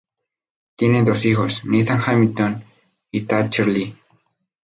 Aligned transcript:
Tiene 0.77 1.03
dos 1.03 1.25
hijos, 1.27 1.63
Nathan 1.63 2.01
Hamilton 2.03 2.63
y 3.11 3.21
Thatcher 3.25 3.67
Lee. 3.67 3.95